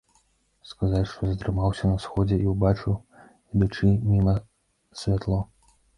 [0.69, 2.95] Сказаць, што затрымаўся на сходзе і ўбачыў,
[3.53, 4.35] ідучы міма,
[5.05, 5.39] святло.